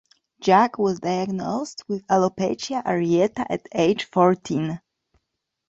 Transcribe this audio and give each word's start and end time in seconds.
Jack 0.39 0.79
was 0.79 0.99
diagnosed 0.99 1.83
with 1.87 2.07
Alopecia 2.07 2.83
areata 2.83 3.45
at 3.47 3.61
age 3.71 4.05
fourteen. 4.05 4.81